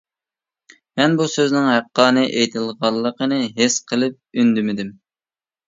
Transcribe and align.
مەن 1.01 1.13
بۇ 1.19 1.27
سۆزنىڭ 1.33 1.67
ھەققانىي 1.73 2.27
ئېيتىلغانلىقىنى 2.33 3.39
ھېس 3.61 3.79
قىلىپ 3.93 4.19
ئۈندىمىدىم. 4.43 4.93